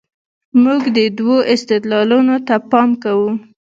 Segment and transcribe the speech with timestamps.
[0.63, 3.29] موږ دې دوو استدلالونو ته پام کوو.